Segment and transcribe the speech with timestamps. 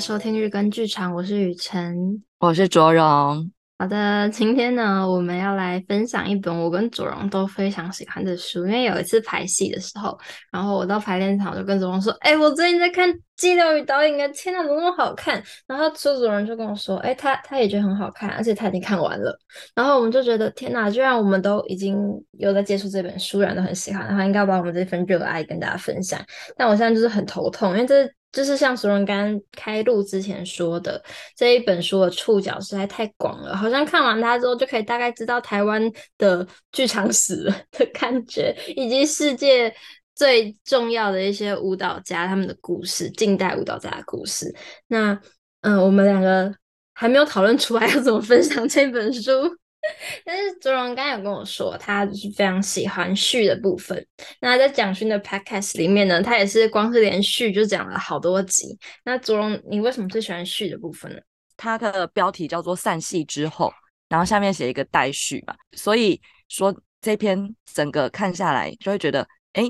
[0.00, 3.52] 收听日更剧场，我是雨辰，我是卓荣。
[3.78, 8.66] 好的，今天呢，我们要来分享一本我跟卓荣都非常喜欢的书。
[8.66, 10.18] 因为有一次排戏的时候，
[10.50, 19.38] 然后我到排练场就跟卓荣说：“哎、欸，我最近在看季廖宇导演的，天哪，怎么那么好看？”然后卓卓荣就跟我说：“哎、欸，他他也觉得很好看，而且他已经看完了。”
[19.76, 21.98] 然后我们就觉得天哪，居然我们都已经
[22.38, 26.18] 有在接触这本书，然后都很喜欢，然后应该要把我们这份热爱跟大家分享。
[26.56, 28.10] 但我现在就是很头痛，因为这。
[28.32, 31.02] 就是像苏荣刚开录之前说的，
[31.36, 35.82] 这一本书的触角实在太广了，好像看完它之后就可以大概知道台湾
[36.16, 39.74] 的剧场史的感觉，以及世界
[40.14, 44.54] 最重要的一些舞蹈家他们的故事，近代舞蹈家的故事。
[44.86, 45.20] 那
[45.62, 46.54] 嗯、我们两个
[46.94, 49.59] 还没有讨论出来要怎么分享这本书。
[50.24, 54.06] 但是卓荣刚有跟我说，他就是非常喜欢序的部分。
[54.40, 58.78] 那在蒋勋的 podcast 里面呢，他也是光是连序就讲了好多集。
[59.04, 61.20] 那卓荣，你为什么最喜欢序的部分呢？
[61.56, 63.72] 他的标题叫做“散戏之后”，
[64.08, 69.64] 然后下面写一个待续嘛，所以说这篇整个看下来就会觉得，哎，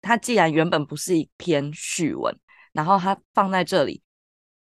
[0.00, 2.32] 他既然原本不是一篇序文，
[2.72, 4.00] 然后他放在这里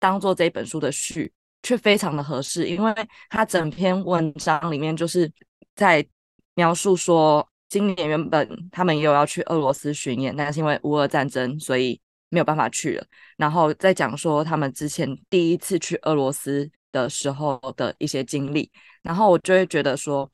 [0.00, 1.32] 当做这本书的序。
[1.68, 2.94] 却非常的合适，因为
[3.28, 5.30] 他整篇文章里面就是
[5.74, 6.02] 在
[6.54, 13.06] 描述说，今年原本他们也有要去俄罗斯巡演，但是因为乌俄战争，所以没有办法去了。
[13.36, 18.70] 然后再讲说他们之前第一次去俄罗斯的时候的一些经历，
[19.02, 20.30] 然后我就会觉得说，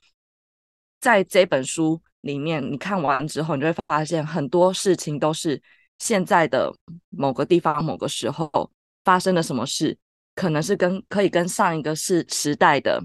[1.01, 5.61] 在这本书里面，你看完之后，你就会发现很多事情都是
[5.99, 6.73] 现在的
[7.09, 8.71] 某个地方、某个时候
[9.03, 9.97] 发生了什么事。
[10.35, 13.01] 可能是跟可以跟上一个是时代的，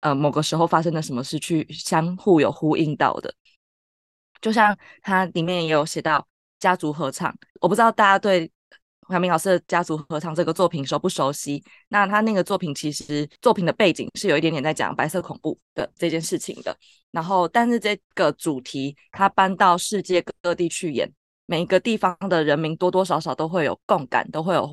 [0.00, 3.34] 呃，某个时候发生的什么事去相互有呼应到的，
[4.40, 6.26] 就像它里面也有写到
[6.58, 8.50] 家族合唱，我不知道大家对
[9.02, 11.62] 黄明老师的家族合唱这个作品熟不熟悉？
[11.88, 16.76] 那他那个作品其实作品的背景是有一点点在讲白色恐怖的这件事情的，
[17.10, 21.12] 然后但是这个主题他搬到世界各地去演，
[21.46, 24.72] 每一个地方的人民多多少少都会有共感，都会有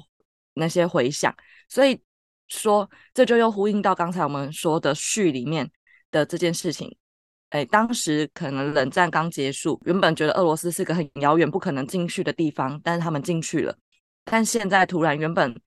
[0.58, 1.34] 那些回响。
[1.70, 2.00] 所以
[2.48, 5.70] 说，这就又呼应到刚才我们说的序里面
[6.12, 6.96] 的这件事情。
[7.50, 13.78] 哎，当时可能冷战刚结束，原本觉得俄罗斯是个很遥远、不可能进去的地方，但是他们进去了。
[14.26, 15.58] 但现在突然，原本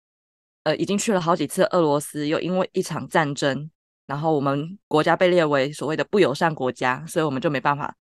[0.65, 3.71] 呃已经去了好几次俄罗斯，又因为一场战争，
[4.07, 7.95] 然后我们国家被列为所谓的不友善国家，所以我们就没办法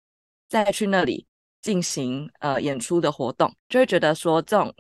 [0.48, 1.28] 再去那里
[1.62, 4.74] 进行呃演出的活动，就会觉得说这种。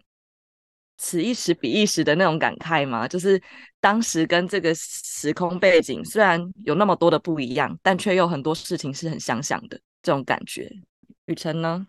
[0.97, 3.41] 此一时彼一时的那种感慨嘛，就是
[3.79, 10.69] 当时跟这个时空背景虽然有那么多的不一样，但却有很多事情是很相像的这种感觉。
[11.25, 11.87] 雨辰呢，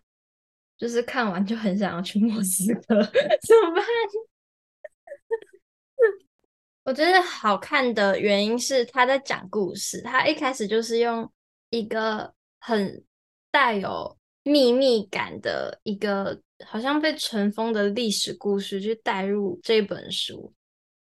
[0.76, 3.84] 就是看完就很想要去莫斯科，怎么办？
[6.84, 11.30] 我觉得好看的原因是他在讲故事，他一开始就是用
[11.70, 13.04] 一个很
[13.50, 16.40] 带有秘密感的一个。
[16.66, 20.52] 好像被尘封的历史故事去带入这本书，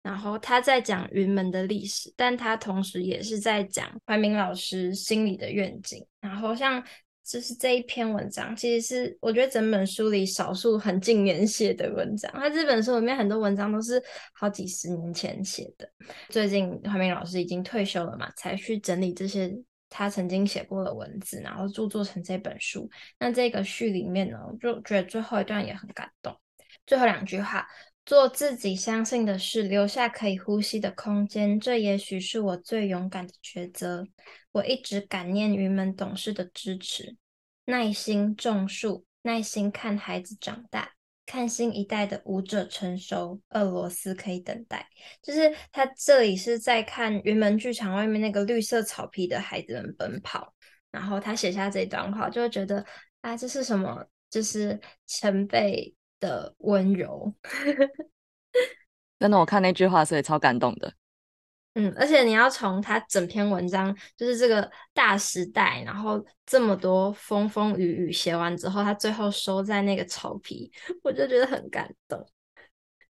[0.03, 6.06] 然后他在讲云门的历史，但他同时也是在讲怀民老师心里的愿景。
[6.20, 6.84] 然后像
[7.24, 12.30] 就是这一篇文章，其实是我觉得整本书里少数很近年写的文章。
[12.34, 14.03] 他这本书里面很多文章都是
[14.34, 15.90] 好几十年前写的，
[16.28, 19.58] 最近怀民老师已经退休了嘛，才去整理这些。
[19.90, 22.90] 他曾经写过的文字，然后著作成这本书。
[23.20, 26.38] 那这个序里面呢，我就觉得最后一段也很感动。
[26.86, 27.68] 最后两句话：
[28.06, 34.08] 做自己相信的事，留下可以呼吸的空间，这也许是我最勇敢的抉择。
[34.52, 37.16] 我一直感念云门董事的支持，
[37.66, 40.97] 耐心种树，耐心看孩子长大。
[41.28, 44.88] 看新一代的舞者成熟，俄罗斯可以等待。
[45.22, 50.52] 就是他这里是在看云门剧场外面那个绿色草皮的孩子们奔跑，
[50.90, 52.84] 然后他写下这段话，就会觉得
[53.22, 54.08] 啊，这是什么？
[54.29, 57.32] 就是前辈的温柔。
[59.20, 60.94] 真的，我看那句话，所以超感动的。
[61.79, 70.72] 嗯，而且你要从他整篇文章，就是这个大时代，然后这么多风风雨雨写完之后，他最后收在那个草皮，
[71.03, 72.28] 我就觉得很感动。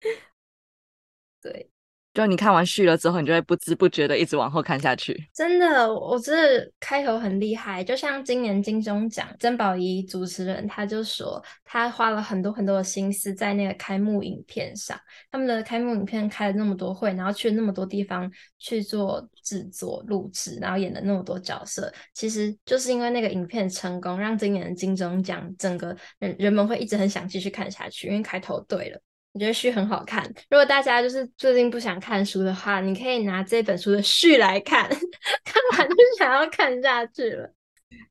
[1.42, 1.73] 对。
[2.14, 5.28] 就你看完序了之后，你就会不知不觉的一直往后看下去。
[5.34, 14.96] 真的，我这开头很厉害，就像今年金钟奖曾宝仪主持人，他就说他花了很多很多的心思在那个开幕影片上。
[15.32, 29.00] 他们的开幕影片开了那么多会，然后去了那么多地方去做制作录制，然后演了那么多角色，其实就是因为那个影片成功，让今年的金钟奖整个人人们会一直很想继续看下去，因为开头对了。
[29.34, 30.24] 我觉得序很好看。
[30.48, 34.88] 如果大家就是最近不想看书的话，你可以拿这本书的序来看，
[35.44, 37.52] 看完就想要看下去了，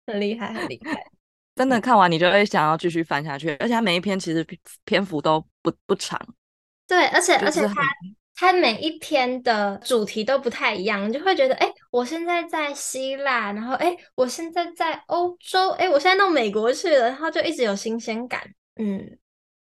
[0.05, 1.03] 很厉害，很厉害。
[1.55, 4.45] 真的看完你就会想要继续翻下去，而且它每一篇其实
[4.85, 6.19] 篇幅都不不长。
[6.87, 7.75] 对，而且而且它
[8.35, 18.41] 它每一篇的主题都不太一样，你就会觉得，哎，我现在在希腊，然后哎，我现在在欧洲，哎，我现在到美国去了，然后就一直有新鲜感，
[18.75, 19.17] 嗯，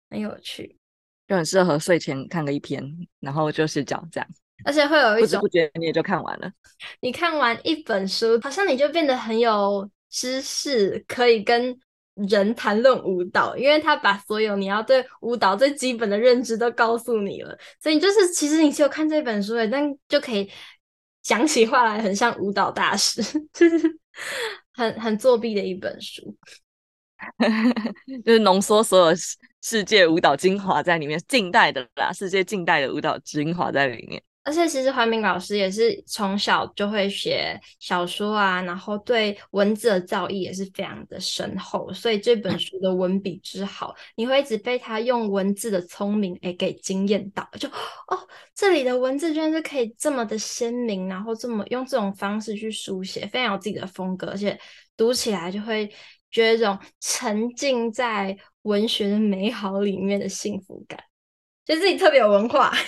[0.09, 0.76] 很有趣，
[1.27, 2.83] 就很适合睡前看个一篇，
[3.19, 4.27] 然后就睡觉这样，
[4.63, 6.51] 而且会有一种不知不觉你也就看完了。
[7.01, 11.77] 你看完一本书，好像你就变得很有知识，可以跟
[12.29, 20.49] 人谈论舞蹈，因为他把所有你要对舞蹈最基本的认知都告诉你了，所以你就是其实你只有看这本书诶，但就可以
[21.21, 23.21] 讲起话来很像舞蹈大师，
[23.53, 23.99] 就是
[24.73, 26.35] 很很作弊的一本书，
[28.25, 29.15] 就是浓缩所有
[29.61, 34.21] 世界舞蹈精华在里面，近代的啦，世界近代的舞蹈精华在里面。
[34.43, 48.17] 而且其实怀民老师也是从小就会写小说啊，然后对文字的造诣也是非常的深厚，所以这本 书的文笔之好，你会一直被他用文字的聪明诶给惊艳到，就哦，
[48.55, 54.57] 这里的文字居然是可以这么的鲜明，然后这么用这种方式去书写，非常有自己的风格，而且
[54.95, 55.91] 读起来就会
[56.31, 60.99] 觉得这种沉浸在文学的美好里面的幸福感，
[61.65, 62.71] 觉得自己特别有文化。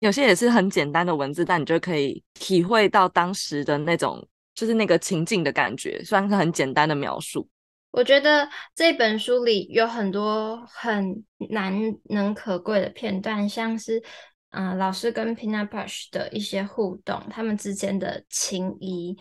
[0.00, 7.48] 有些也是很简单的文字，但你就可以体会到当时的那种，就是那个情境的感觉，虽然是很简单的描述。
[7.92, 11.74] 我觉得这本书里有很多很难
[12.04, 14.02] 能可贵的片段，像是
[14.50, 19.16] 嗯、呃，老师跟 Pina Bausch 的一些互动，他们之间的情谊，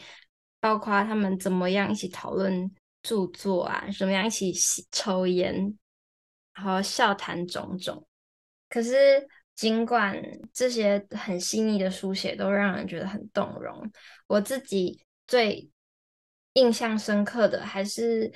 [0.60, 2.72] 包括他们怎么样一起讨论
[3.04, 4.54] 著作啊，怎么样一起
[4.92, 5.78] 抽烟，
[6.54, 8.08] 然后笑谈种种。
[8.70, 10.22] 可是，尽管
[10.54, 13.92] 这些很细腻的书写都让人觉得很动容，
[14.28, 15.70] 我自己最
[16.54, 18.32] 印象深刻的还是，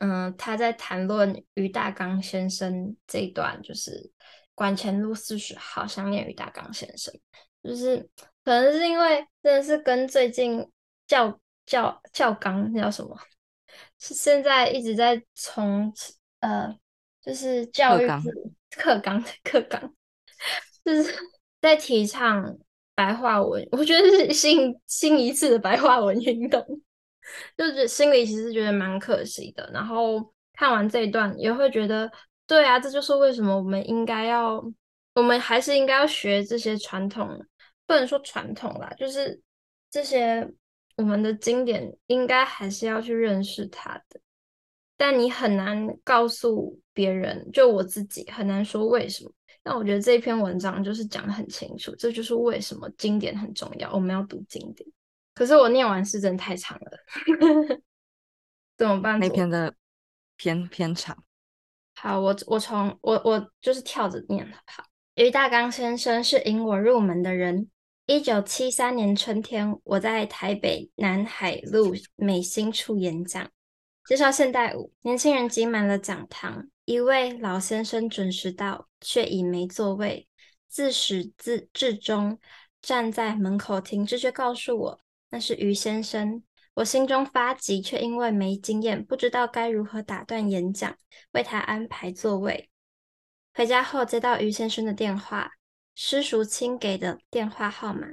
[0.00, 4.10] 嗯、他在谈论于大刚先生这一段，就是
[4.54, 7.14] 管前路四十号，想念于大刚先生，
[7.62, 7.98] 就是
[8.44, 10.68] 可能是因为真的是跟最近
[11.06, 13.16] 教教教纲叫什么，
[13.98, 15.92] 现在一直在从
[16.40, 16.76] 呃，
[17.20, 18.52] 就是教育部。
[18.68, 19.94] 课纲的课纲，
[20.84, 21.14] 就是
[21.62, 22.58] 在提倡
[22.94, 26.62] 白话文，我觉得是新新一次的白话文运动，
[27.56, 29.70] 就是心里其实觉得蛮可惜的。
[29.72, 32.10] 然后看完这一段，也会觉得，
[32.46, 34.62] 对啊，这就是为什么我们应该要，
[35.14, 37.42] 我们还是应该要学这些传统，
[37.86, 39.40] 不能说传统啦，就是
[39.90, 40.46] 这些
[40.96, 44.20] 我们的经典，应该还是要去认识它的。
[44.96, 49.30] 但你很难告诉别人，就我自己很难说为什么。
[49.62, 54.88] 但我觉得这篇文章就是讲的很清楚，这就是为什么经典很重要，我们要读经典。
[55.34, 56.90] 可是我念完是真的太长了，
[58.78, 59.18] 怎么办？
[59.20, 59.74] 那篇的
[60.36, 61.22] 篇篇长。
[61.94, 64.56] 好，我我从我我就是跳着念的。
[64.66, 64.84] 好，
[65.16, 67.68] 于大刚先生是引我入门的人。
[68.06, 73.50] 一九七三年春天，我在台北南海路美心处演讲。
[74.06, 76.68] 介绍现代舞，年轻人挤满了讲堂。
[76.84, 80.28] 一位老先生准时到，却已没座位。
[80.68, 82.38] 自始至至终
[82.80, 86.44] 站在门口听，直觉告诉我那是于先生。
[86.74, 90.96] 我心中发急，却因为没经验，不知道该如何打断演讲，
[91.32, 92.70] 为他安排座位。
[93.52, 95.50] 回家后接到于先生的电话，
[95.96, 98.06] 施淑清给的电话号码。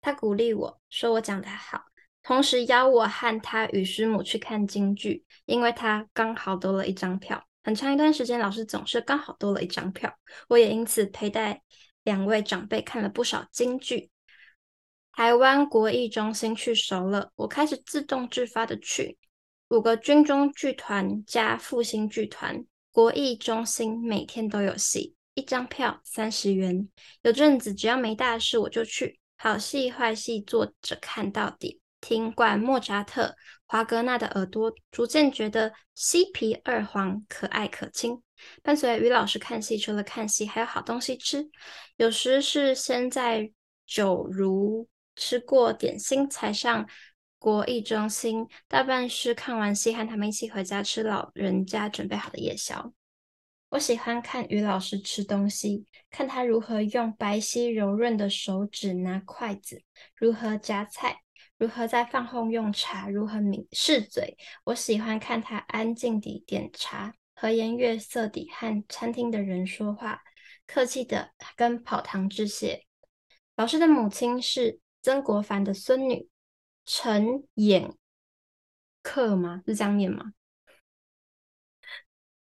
[0.00, 1.82] 他鼓励我说我讲得好。
[2.22, 7.46] 同时邀我和他与师母去看京剧，因为他刚好多了一张票。
[7.62, 10.12] 很长一段时间，老师总是刚好多了一张票，
[10.48, 11.62] 我也因此陪带
[12.04, 14.10] 两位长辈看了不少京剧。
[15.12, 19.18] 台湾国艺中心去熟了，我开始自动自发的去。
[19.70, 26.88] 五个军中剧团加复兴剧团，国艺中心每天都有戏，一张票三十元。
[27.22, 31.80] 有阵子只要没大事，我就去，好戏坏戏坐着看到底。
[32.00, 33.34] 听惯莫扎特、
[33.66, 38.22] 华格纳的耳朵，逐渐觉得西皮二黄可爱可亲。
[38.62, 41.48] 伴随于老师看戏，除了看戏，还有好东西吃。
[41.96, 43.50] 有时是先在
[43.86, 46.86] 酒如吃过点心，才上
[47.38, 48.46] 国艺中心。
[48.68, 52.92] 大半是看完戏，和他们一起回家吃老人家准备好的夜宵。
[53.70, 59.82] 我喜欢看于老师吃东西，看他如何用白皙柔润的手指拿筷子，
[60.14, 61.22] 如何夹菜。
[61.58, 63.08] 如何在饭后用茶？
[63.08, 64.36] 如何抿试嘴？
[64.64, 70.22] 我喜欢看他安静地点茶，和颜悦色地和餐厅的人说话，
[70.66, 72.84] 客气地跟跑堂致谢。
[73.56, 76.28] 老师的母亲是曾国藩的孙女
[76.84, 77.94] 陈衍
[79.02, 79.62] 恪吗？
[79.66, 80.34] 是这样念吗？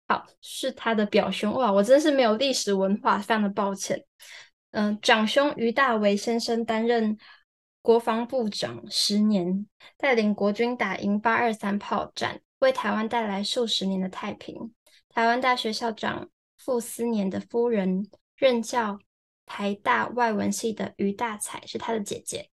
[0.09, 1.53] 好，是他的表兄。
[1.53, 4.03] 哇，我真是没有历史文化，非常的抱歉。
[4.71, 7.17] 嗯、长兄俞大为先生担任
[7.81, 9.65] 国防部长十年，
[9.97, 14.73] 带领国军打赢八二三炮战，为台湾带来数十年的太平。
[15.07, 18.99] 台湾大学校长傅斯年的夫人任教。
[19.51, 22.51] 台大外文系的俞大才是他的姐姐。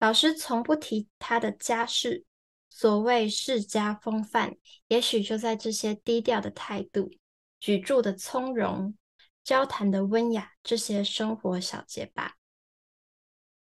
[0.00, 2.24] 老师从不提他的家世，
[2.70, 4.56] 所谓世家风范，
[4.88, 7.10] 也许就在这些低调的态度、
[7.58, 8.96] 举箸的从容、
[9.44, 12.36] 交谈的温雅这些生活小节吧。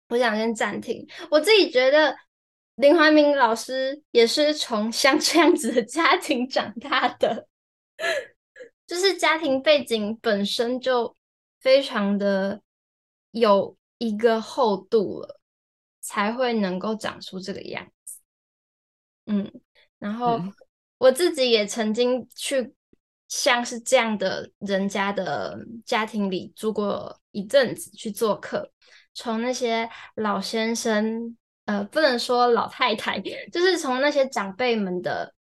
[0.09, 1.07] 我想先暂停。
[1.31, 2.17] 我自己觉得
[2.75, 7.47] 林怀民老师也是从像这样子的家庭长大的，
[8.89, 11.17] 就是家庭背景本身就。
[11.61, 12.61] 非常的
[13.31, 15.41] 有一个厚度了，
[15.99, 17.91] 才会能够长出这个样。
[19.26, 19.50] 嗯，
[19.99, 20.40] 然后
[20.99, 22.75] 我自己也曾经去
[23.28, 28.71] 像是这样的人家的家庭里住过一阵子，去做客，
[29.14, 33.21] 从那些老先生，呃，不能说老太太，
[33.52, 35.35] 就是从那些长辈们的，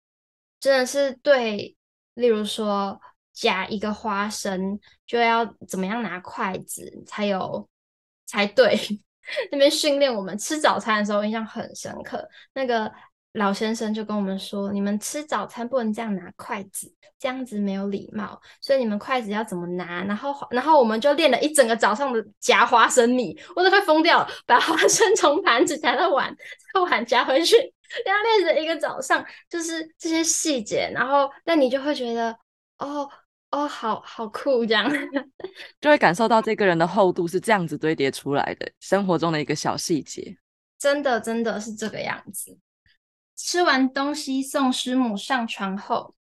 [0.58, 1.76] 真的是对，
[2.14, 3.00] 例如说。
[3.32, 7.66] 夹一个花生就要怎么样拿筷子才有
[8.26, 8.76] 才对？
[9.50, 12.28] 那边训练我们吃早餐的时候印象很深刻。
[12.52, 12.92] 那个
[13.34, 18.40] 老先生就跟我们说：“你们吃早餐不能这样拿筷子，这样子没有礼貌。
[18.60, 24.28] 所以你们筷子要怎么拿？”然后，然后我们就练了一整个早上的夹花生米，我都快疯掉了。
[24.46, 26.34] 把花生从盘子夹到碗，
[26.74, 27.56] 再碗夹回去，
[28.04, 30.90] 这样练了一个早上，就是这些细节。
[30.94, 32.36] 然后，那你就会觉得
[32.78, 33.08] 哦。
[33.52, 34.88] 哦，好好酷，这样
[35.80, 40.36] 就会感受到这个人的厚度是这样子堆叠出来的，生活中的一个小细节，
[40.78, 42.56] 真的真的是这个样子。
[43.42, 46.14] 吃完东西送师母上床后，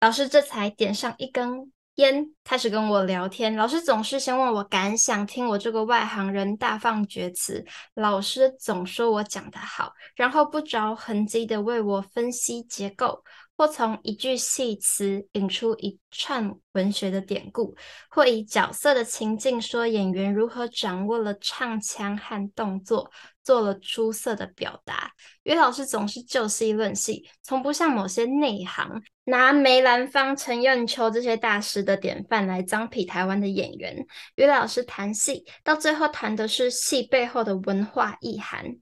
[0.00, 3.54] 老师这才点上一根烟，开始跟我聊天。
[3.54, 7.62] 老师总是先问我感想，听我这个外行人大放厥词。
[7.94, 13.22] 老师总说我讲得好，然后不着痕迹的为我分析结构。
[13.62, 17.76] 或从一句戏词引出一串文学的典故，
[18.10, 23.08] 或以角色的情境说演员如何掌握了唱腔和动作，
[23.44, 25.12] 做了出色的表达。
[25.44, 34.04] 于老师总是就戏论戏，从不像某些内行拿梅兰芳、陈寅秋这些大师的典范来臧否台湾的演员。
[34.34, 38.78] 于老师谈戏，到最后谈的是戏背后的文化意涵。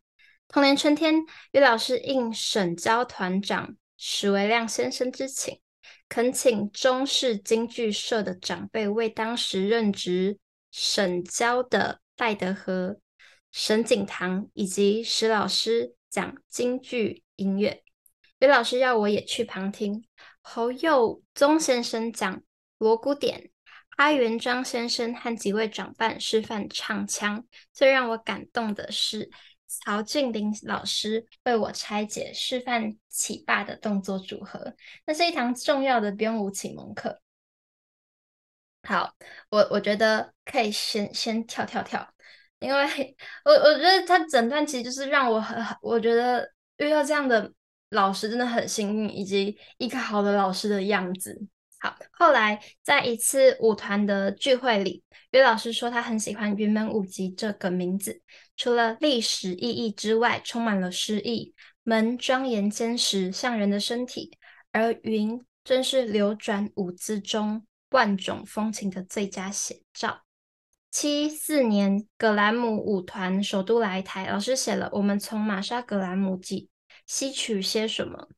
[0.49, 1.17] 同年春天，
[1.53, 3.77] 于老师应省交团长。
[4.03, 5.61] 史维亮先生之请，
[6.09, 10.39] 恳请中视京剧社的长辈为当时任职
[10.71, 12.99] 省交的戴德和、
[13.53, 17.83] 沈景堂以及史老师讲京剧音乐。
[18.39, 20.03] 俞老师要我也去旁听。
[20.41, 22.43] 侯佑宗先生讲
[22.79, 23.51] 锣鼓点，
[23.99, 27.45] 阿元璋先生和几位长伴示范唱腔。
[27.75, 29.29] 最让我感动的是。
[29.71, 34.75] 曹俊林老师为我拆解示范起霸的动作组合，
[35.07, 37.21] 那是一堂重要的编舞启蒙课。
[38.83, 39.15] 好，
[39.49, 42.13] 我我觉得可以先先跳跳跳，
[42.59, 47.53] 因为我我觉得他整段其实就是让我很，我觉得遇到这样的
[47.91, 51.41] 老师真的很幸运，以及一个好的老师的样子。
[51.79, 58.21] 好，后来在一次舞团的聚会里，俞老师说他很喜欢云门舞集这个名字，
[58.61, 61.55] 除了历史意义之外，充满了诗意。
[61.83, 64.37] 门庄严坚实，像人的身体，
[64.71, 70.25] 而云正是流转舞姿中万种风情的最佳写照。
[70.91, 76.69] 七四年，葛兰姆舞团首度来台，老师写了《我们从玛莎·葛兰姆记
[77.07, 78.29] 吸取些什么》。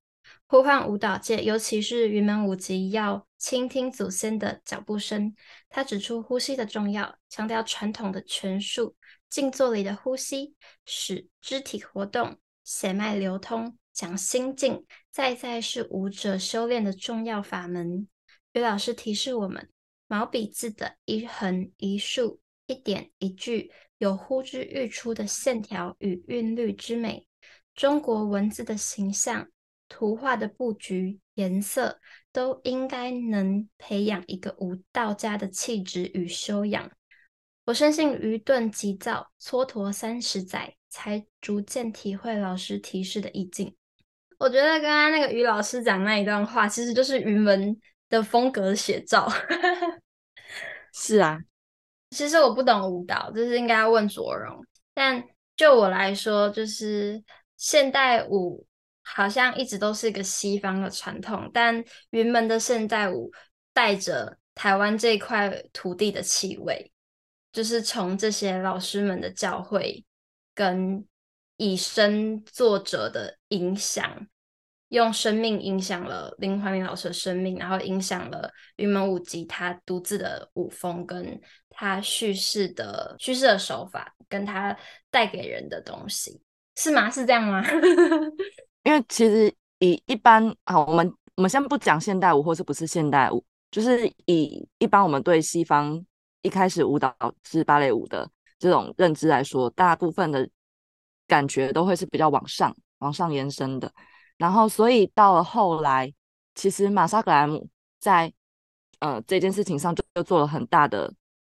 [0.47, 5.35] 呼唤舞蹈界，尤其是云门舞集，要倾听祖先的脚步声。
[5.69, 8.95] 他指出呼吸的重要，强调传统的拳术，
[9.33, 18.07] 静坐里的呼吸，使肢体活动、血脉流通，讲心境，再再是舞者修炼的重要法门。
[18.53, 19.71] 俞老师提示我们，
[20.07, 27.27] 毛笔字的一横一竖、一点一句，有呼之欲出的线条与韵律之美。
[27.75, 29.49] 中国文字的形象。
[29.89, 32.01] 图画的布局、颜色
[32.33, 36.91] 都应该能培养一个舞蹈家的气质与修养。
[37.65, 43.75] 我深信愚钝急躁，蹉跎三十载，才逐渐体会老师提示的意境。
[44.39, 49.31] 我觉得刚刚那个于老师讲那一段话，其实就是云门的风格写照。
[50.93, 51.39] 是啊，
[52.11, 54.61] 其实我不懂舞蹈，就是应该要问卓荣。
[54.93, 55.23] 但
[55.57, 57.23] 就我来说，就是
[57.57, 58.67] 现代舞
[59.03, 63.31] 好像一直都是一个西方的传统，但云门的现代舞
[63.73, 66.91] 带着台湾这块土地的气味，
[67.53, 70.03] 就是从这些老师们的教诲
[70.55, 71.05] 跟
[71.57, 74.27] 以身作则的影响。
[74.89, 81.41] 用生命影响了林怀民老师的生命，然后影响了云门舞集他独自的舞风，跟
[81.71, 84.77] 他叙事的叙事的手法，跟他
[85.11, 86.43] 带给人的东西，
[86.77, 87.09] 是吗？
[87.09, 87.65] 是这样吗？
[88.85, 96.05] 因为其实以一般好，我们我们先不讲现代舞或是不是现代舞，就是以一般我们对西方
[96.43, 100.49] 一开始舞蹈是芭蕾舞的这种认知来说，大部分的
[101.27, 103.93] 感觉都会是比较往上往上延伸的。
[104.37, 106.13] 然后，所以到了后来，
[106.55, 107.69] 其实玛莎·格莱姆
[107.99, 108.33] 在
[108.99, 111.13] 呃这件事情上就做了很大的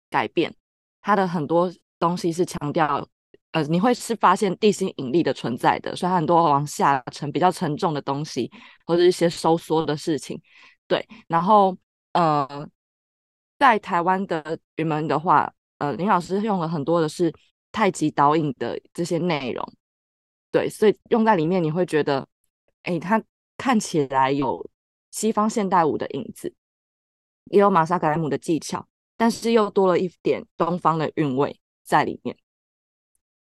[0.10, 0.54] 改变。
[1.02, 3.08] 他的很多东西是强调，
[3.52, 8.52] 呃，你会是发现地心引力的存在的，所以他很多往下沉、比较沉重的东西，
[8.86, 10.40] 或者一些收缩的事情。
[10.88, 11.76] 对，然后
[12.14, 12.68] 呃，
[13.58, 17.34] 在台湾的云门的话，呃，林老师用了很多的是
[17.72, 19.74] 太极导引的这些内容，
[20.52, 22.28] 对，所以用在里面你会觉得。
[22.88, 23.20] 哎，它
[23.58, 24.70] 看起来有
[25.10, 26.54] 西方现代舞的影子，
[27.46, 32.38] 也有玛莎格莱姆的技巧，但是又多了一点东方的韵味在里面，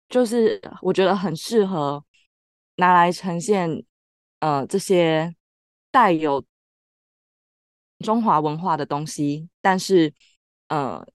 [0.08, 2.02] 就是我觉得很适合
[2.78, 3.84] 拿来呈现，
[4.40, 5.36] 呃，这些
[5.92, 6.42] 带有
[8.00, 10.14] 中华文化的东西，但是
[10.68, 11.06] 呃，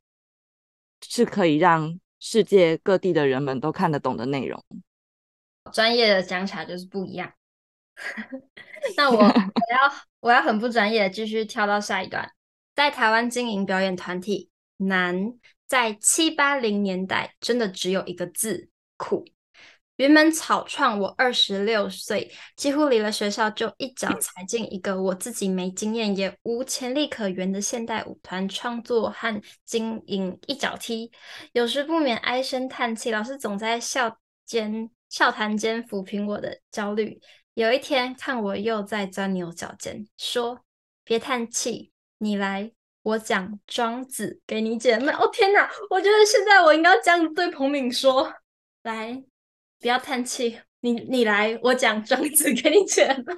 [1.02, 4.62] 是可以让世界各地的人们都看得懂的内容。
[5.72, 7.32] 专业的讲起来就是不一样。
[8.96, 12.32] 那我 我要我要很不专业的继续跳到下一段，
[12.74, 15.34] 在台湾经营表演团体难，
[15.66, 19.26] 在七八零年代真的只有一个字苦。
[20.00, 31.12] 云门草创，我二十六岁，几乎离了学校就一脚踩进一个我自己没经验也无潜力可言的现代舞团创作和经营一脚踢，
[31.52, 37.20] 有时不免唉声叹气，老师总在笑间笑谈间抚平我的焦虑。
[37.52, 40.60] 有一天，看我又在钻牛角尖，说
[41.04, 48.32] ：“别叹气，你来，我讲庄子给你解闷。”哦天哪，我觉得现在我应该这样对彭敏说
[48.84, 49.22] ：“来，
[49.80, 53.36] 不要叹气，你你来，我讲庄子给你解闷。”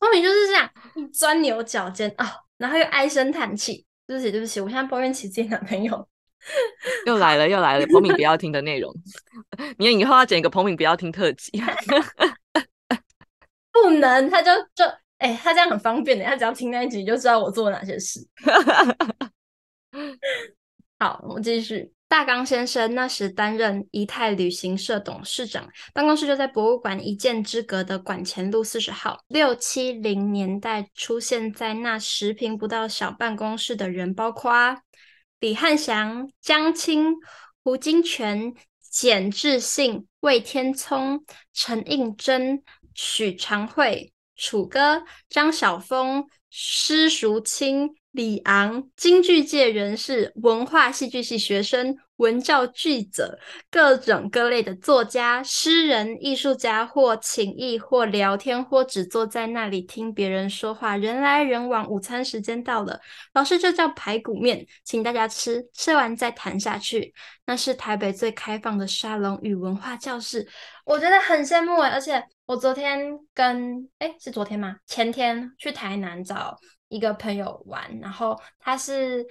[0.00, 0.70] 彭敏就是这样
[1.12, 3.86] 钻牛角尖啊、哦，然后又唉声叹气。
[4.06, 6.08] 对不起，对不起，我现在抱怨起自己男朋友。
[7.06, 8.92] 又来了，又来了， 彭敏不要听的内容。
[9.78, 11.62] 你以后要剪一个彭敏不要听特辑。
[13.70, 14.84] 不能，他就就
[15.18, 18.26] 哎、欸，他这样很方便的，他只要听那一集就知道我做了哪些事。
[20.98, 21.92] 好，我们继续。
[22.10, 29.20] 大冈先生那时担任仪态旅行社董事长，办公室就在博物馆一箭之隔的馆前路四十号。
[29.28, 34.82] 六七零年代出现在那十坪不到小办公室的人，包括。
[35.38, 37.14] 李翰祥、江青、
[37.62, 38.56] 胡金銓、
[38.90, 51.96] 简志信、魏天聪、陈映真、许长惠、楚歌、张晓峰、施淑清、李昂，京剧界人士、文化戏剧系学生。
[52.16, 53.38] 文教记者，
[53.70, 61.88] 各种各类的作家、诗人、艺术家，或请益，或聊天，或只坐在那里听别人说话，人来人往。
[61.88, 63.00] 午餐时间到了，
[63.32, 67.14] 老师就叫排骨面，请大家吃，吃完再谈下去。
[67.46, 70.46] 那是台北最开放的沙龙与文化教室，
[70.84, 74.76] 我觉得很羡慕诶，而且我昨天跟诶，是昨天吗？
[74.86, 76.54] 前天去台南找
[76.90, 79.26] 一个朋友玩，然后他是。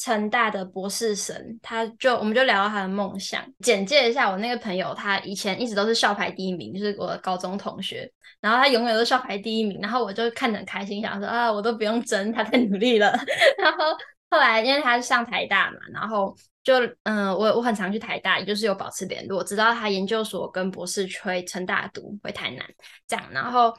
[0.00, 3.44] 成大的博士生，他就我们就聊到他的梦想。
[3.58, 8.08] 简介一下，我那个朋友，他以前一直都是校排第一名，就是我的高中同学。
[8.40, 13.10] 然后他永远都是校排第一名，然后我就看得很开心，想说啊，我都不用争，他太努力了。
[13.58, 13.86] 然后
[14.30, 22.64] 后来因为他是上台大嘛，然后就嗯，我我很常去台大，也就是有保持联络，直到他研究所跟博士去成大读，回台南
[23.08, 23.24] 这样。
[23.32, 23.74] 然后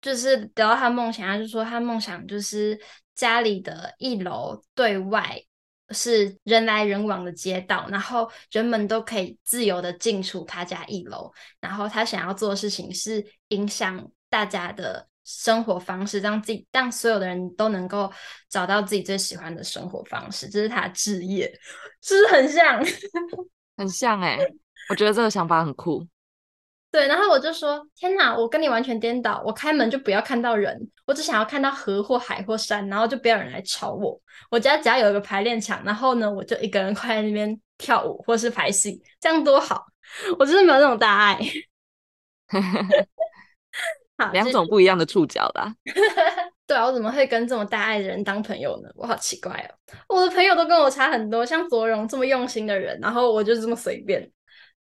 [0.00, 2.80] 就是聊到他梦想，他就说他梦想就是
[3.14, 5.42] 家里的一楼对外。
[5.92, 11.32] 是人来人往的街道，然后人们都可以自由的进出他家一楼。
[11.58, 18.08] 然后他想要做的事情是影响大家的生活方式，让自己让所有的人都能够
[18.48, 20.48] 找到自己最喜欢的生活方式。
[20.48, 21.52] 这是他的志业，
[22.00, 22.80] 是不是很像？
[23.76, 24.38] 很像哎、
[24.90, 26.06] 我觉得这个想法很酷。
[26.90, 29.40] 对，然后我就说：“天哪，我跟你完全颠倒！
[29.46, 30.76] 我开门就不要看到人，
[31.06, 34.20] 我只想要看到河或海或山，然后就不要有人来吵我。
[34.50, 39.86] 我家只要有一个排练场，然后呢，我就一个人快在那边跳舞或是排戏，这样多好！
[40.38, 41.38] 我真的没有那种大爱。
[44.18, 45.72] ”好，两种不一样的触角啦。
[46.66, 48.88] 对啊，我怎么会跟这么大爱的人当朋友呢？
[48.96, 50.16] 我好奇怪哦！
[50.16, 54.28] 我的朋友都跟我差很多，像卓荣这么用心的人，然后我就这么随便，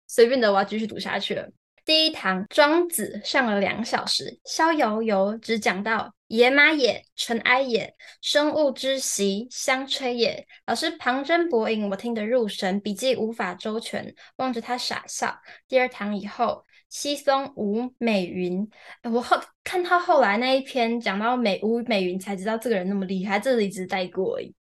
[0.07, 1.47] 随便的我要继续读下去了。
[1.83, 10.47] 第一堂庄子上了两小时，逍遥游只讲到野马也，尘埃也，生物之息，香吹也。
[10.67, 15.35] 老师旁征博引，我听得入神，笔记无法周全，望着他傻笑。
[15.67, 18.69] 第二堂以后，稀松吴美云，
[19.03, 24.53] 我后看他后来那一篇讲到美吴美云，才知道这个人那么厉害，这里只带过而已。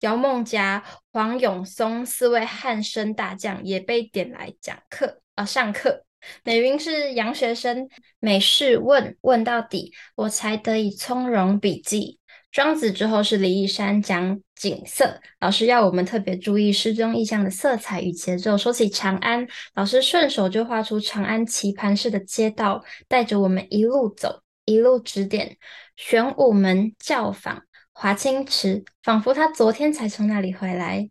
[0.00, 6.07] 姚梦佳、黄永松四位汉生大将也被点来讲课啊，上课。
[6.42, 12.18] 美云是洋学生，美事问问到底，我才得以从容笔记。
[12.50, 18.56] 庄子之后是李义山讲景色，老师要我们特别注意诗中意象的色彩与节奏。
[18.56, 25.58] 说起长安，老师顺手就画出长安棋盘式的街道，带着我们一路走，一路指点。
[25.96, 31.10] 玄武门、教坊、华清池，仿佛他昨天才从那里回来。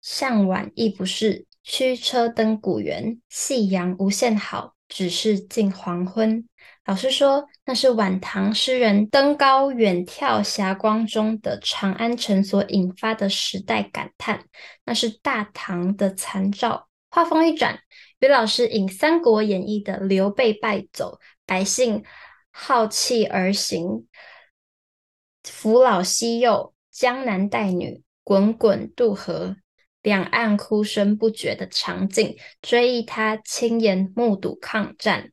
[0.00, 1.46] 向晚亦不是。
[1.64, 6.48] 驱车登古原，夕阳无限好，只是近黄昏。
[6.84, 14.44] 老师说，那是晚唐诗人登高远眺霞光中的长安城所引发的时代感叹，
[14.84, 16.88] 那是大唐的残照。
[17.08, 17.78] 画风一转，
[18.18, 22.02] 于老师引《三国演义》的刘备败走，百姓
[22.50, 24.08] 好弃而行，
[25.44, 29.56] 扶老携幼，江南带女，滚滚渡河。
[30.02, 35.30] 两岸哭声不绝的场景，追忆他亲眼目睹抗战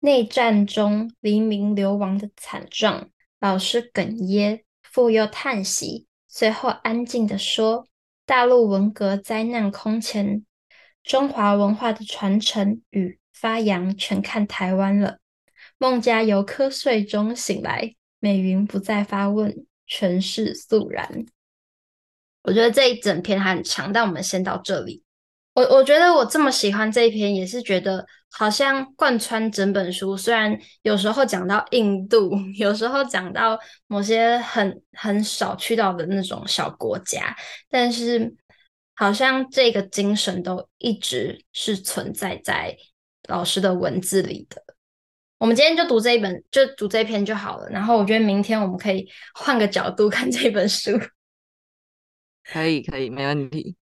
[0.00, 7.86] 内战中黎民流亡的惨状，老师哽咽，复又叹息，随后安静地说
[8.24, 10.44] ：“大陆文革灾难空前，
[11.02, 15.18] 中华文化的传承与发扬全看台湾了。”
[15.78, 21.26] 梦佳由瞌睡中醒来，美云不再发问，全是肃然。
[22.46, 25.02] 我觉得这一整篇还很长，但我们先到这里。
[25.52, 30.16] 我我觉得我这么喜欢这一篇，也是觉得好像贯穿整本书。
[30.16, 37.34] 虽然有时候讲到印度， 有时候讲到某些很很少去到的那种小国家，
[37.68, 38.32] 但是
[38.94, 42.76] 好像这个精神都一直是存在在
[43.28, 44.62] 老师的文字里的。
[45.38, 47.68] 我们今天就读这一本，就读这一篇就好了。
[47.70, 50.92] 然后我觉得明天我们可以换个角度看这本书。
[52.52, 53.76] 可以，可以，没问题。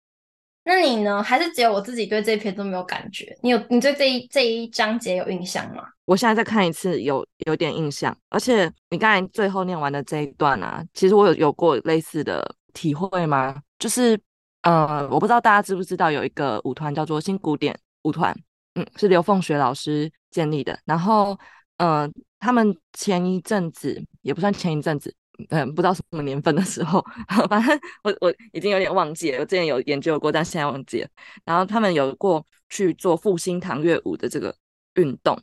[0.67, 1.21] 那你呢？
[1.21, 3.37] 还是只有我自己对这篇都没有感觉？
[3.43, 5.83] 你有，你对这一这一章节有印象吗？
[6.05, 8.17] 我现在再看一次，有有点印象。
[8.29, 13.55] 而且你刚才最后念完的这一段啊，其实我有有过类似的体会吗？
[13.77, 14.19] 就是，
[14.63, 18.35] 呃，我不知道大家知不知道有一个舞团叫做新古典舞团，
[18.73, 20.79] 嗯，是刘凤学老师建立的。
[20.83, 21.37] 然后，
[21.77, 25.13] 嗯、呃，他们前一阵子也不算前一阵子。
[25.49, 27.03] 嗯，不知道什么年份的时候，
[27.49, 29.39] 反正我我已经有点忘记了。
[29.39, 31.09] 我之前有研究过，但现在忘记了。
[31.43, 34.55] 然后他们有过去做复兴唐乐舞的这个
[34.95, 35.39] 运动，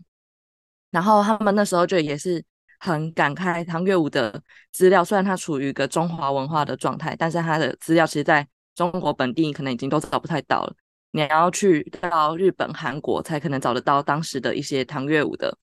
[0.90, 2.42] 然后他们那时候就也是
[2.81, 10.74] 很感慨唐乐舞的资料，虽然它处于一个中华文化的状态，但是它的资料其实在中国本地可能已经都找不太到了。
[11.11, 15.57] 你要去到日本、韩国才可能找得到当时的一些唐乐舞的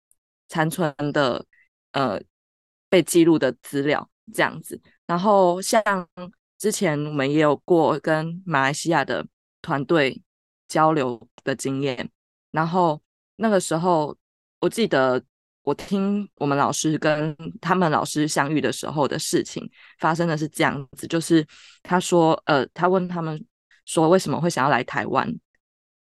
[0.47, 1.43] 残存的
[1.93, 2.21] 呃
[2.87, 4.07] 被记录的资料。
[4.33, 5.81] 这样子，然后像
[6.57, 9.25] 之前我们也有过跟马来西亚的
[9.61, 10.21] 团队
[10.67, 12.09] 交流的经验，
[12.51, 13.01] 然后
[13.37, 14.15] 那个时候
[14.59, 15.23] 我记得
[15.63, 21.45] 我听我们老师跟他们老师相遇的时候的事情，发生的是这样子，就是
[21.81, 23.45] 他说，呃，他问他们
[23.85, 25.33] 说为什么会想要来台湾，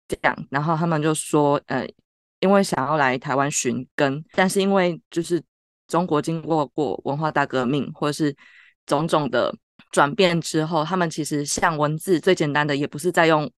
[0.09, 1.87] 这样，然后他们就说，呃，
[2.41, 5.43] 因为想要来台湾寻根，但是因为就是。
[5.91, 8.35] 中国经过过文化大革命，或者是
[8.87, 9.55] 种种的
[9.91, 13.51] 转变之后，他们其实像文字最简单的，也不是在用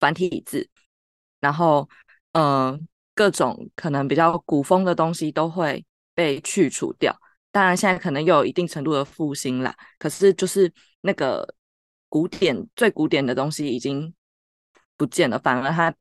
[0.00, 0.68] 繁体字，
[1.38, 1.88] 然后，
[2.32, 2.78] 呃，
[3.14, 5.84] 各种可能比较古风的东西都会
[6.14, 7.14] 被去除掉。
[7.52, 11.54] 当然，现在可能有一定程度的复兴啦，可是就是那个
[12.08, 14.12] 古典最古典的东西已经
[14.96, 15.94] 不见了，反而它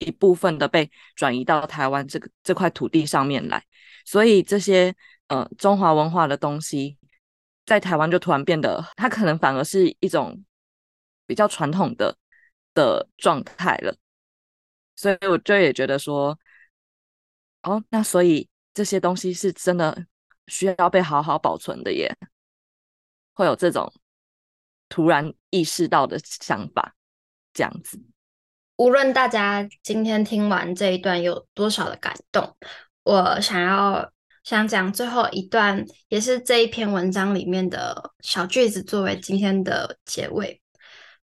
[0.00, 3.64] 一部分的被转移到台湾这个这块土地上面来。
[4.04, 4.94] 所以这些
[5.28, 6.98] 呃中华文化的东西，
[7.64, 10.42] 在台湾就突然变得，它可能反而是一种
[11.26, 12.16] 比较传统的
[12.74, 13.96] 的状态了。
[14.96, 16.38] 所以我就也觉得说，
[17.62, 20.06] 哦，那所以这些东西是真的
[20.48, 22.16] 需要被好好保存的耶，
[23.32, 23.92] 会有这种
[24.88, 26.94] 突然意识到的想法，
[27.52, 28.02] 这样子。
[28.80, 32.56] 无论大家今天听完这一段有多少的感动，
[33.02, 34.10] 我想要
[34.42, 40.62] 想讲最后一段，也是这一篇文章里面的小句子，作为今天的结尾。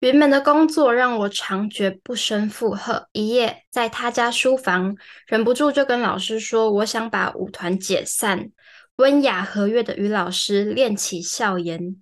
[0.02, 3.08] 原本的工作让我常觉不胜负荷。
[3.14, 8.52] 一夜在他家书房，忍不住就跟老师说：“我想把舞团解散。”
[8.98, 11.96] 温雅和悦的于老师练起笑颜：“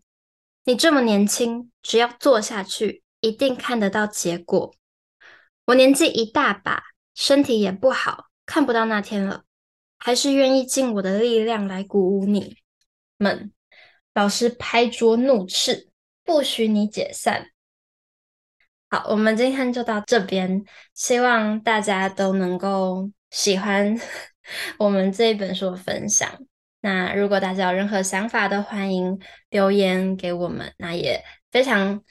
[0.68, 4.74] 你这么年轻，只要做下去，一定看得到结果。”
[5.68, 6.82] 我年纪一大把，
[7.14, 9.44] 身体也不好，看不到那天了，
[9.98, 12.56] 还是愿意尽我的力量来鼓舞你
[13.18, 13.52] 们。
[14.14, 15.90] 老师拍桌怒斥
[16.24, 17.50] ：“不许你解散！”
[18.90, 24.00] 好，我们今天就到这边，希望大家都能够喜欢
[24.80, 26.32] 我们这一本书的分享。
[26.80, 30.74] 那如果大家有任何想法的，欢迎留言给我们。
[30.78, 32.02] 那也非常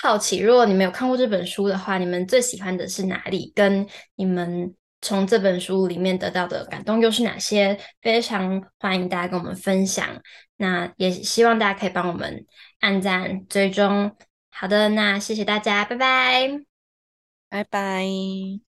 [0.00, 3.52] 好奇，如果你没有看过这本书的话，你们最喜欢的是哪里？
[3.54, 3.84] 跟
[4.14, 7.76] 你们从这本书里面得到的感动又是哪些？
[8.00, 10.06] 非常欢迎大家跟我们分享。
[10.56, 12.46] 那也希望大家可以帮我们
[12.78, 14.16] 按赞、追踪。
[14.50, 16.48] 好的，那谢谢大家，拜拜，
[17.48, 18.67] 拜拜。